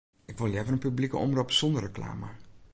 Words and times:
Ik 0.25 0.37
wol 0.37 0.49
leaver 0.49 0.73
in 0.73 0.79
publike 0.79 1.17
omrop 1.17 1.51
sonder 1.51 1.81
reklame. 1.81 2.27